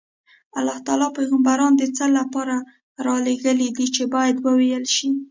الله 0.57 0.77
تعالی 0.87 1.07
پیغمبران 1.17 1.71
د 1.77 1.83
څه 1.97 2.05
لپاره 2.17 2.55
رالېږلي 3.05 3.69
دي 3.77 4.03
باید 4.15 4.35
وویل 4.45 4.85
شي. 4.95 5.09